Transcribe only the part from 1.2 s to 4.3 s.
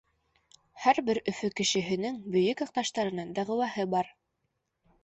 Өфө кешеһенең бөйөк яҡташтарына дәғүәһе бар.